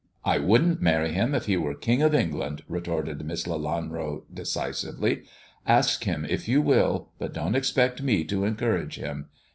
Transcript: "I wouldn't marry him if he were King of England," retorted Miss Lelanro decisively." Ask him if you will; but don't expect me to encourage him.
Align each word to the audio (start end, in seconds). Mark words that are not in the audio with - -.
"I 0.35 0.39
wouldn't 0.39 0.81
marry 0.81 1.11
him 1.13 1.35
if 1.35 1.45
he 1.45 1.57
were 1.57 1.75
King 1.75 2.01
of 2.01 2.15
England," 2.15 2.63
retorted 2.67 3.23
Miss 3.23 3.45
Lelanro 3.45 4.23
decisively." 4.33 5.25
Ask 5.77 6.05
him 6.05 6.25
if 6.27 6.47
you 6.47 6.59
will; 6.59 7.11
but 7.19 7.33
don't 7.35 7.53
expect 7.53 8.01
me 8.01 8.23
to 8.23 8.43
encourage 8.45 8.97
him. 8.97 9.27